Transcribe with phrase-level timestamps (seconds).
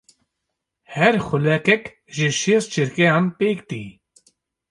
[0.93, 1.83] Her xulekek
[2.15, 3.83] ji şêst çirkeyan pêk tê.